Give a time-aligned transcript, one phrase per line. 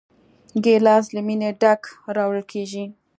[0.63, 1.81] ګیلاس له مینې ډک
[2.15, 2.85] راوړل کېږي.